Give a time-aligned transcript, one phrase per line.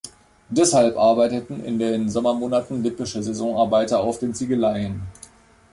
[0.49, 5.03] Deshalb arbeiteten in den Sommermonaten lippische Saisonarbeiter auf den Ziegeleien.